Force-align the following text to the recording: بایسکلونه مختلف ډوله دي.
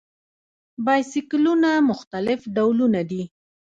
بایسکلونه 0.85 1.69
مختلف 1.89 2.39
ډوله 2.55 3.01
دي. 3.09 3.23